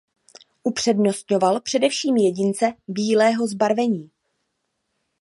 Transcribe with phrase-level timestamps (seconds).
[0.63, 4.11] Upřednostňoval především jedince bílého zbarvení.